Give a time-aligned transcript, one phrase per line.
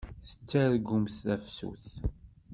[0.27, 1.85] Tettargumt tafsut.